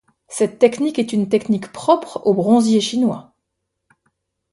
Cette 0.27 0.57
technique 0.57 0.97
est 0.97 1.13
une 1.13 1.29
technique 1.29 1.71
propre 1.71 2.25
aux 2.25 2.33
bronziers 2.33 2.81
chinois. 2.81 3.35